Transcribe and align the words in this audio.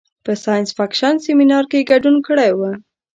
په 0.25 0.31
ساینس 0.43 0.69
فکشن 0.77 1.15
سیمنار 1.25 1.63
کې 1.71 1.87
ګډون 1.91 2.15
کړی 2.27 2.51
و. 2.57 2.61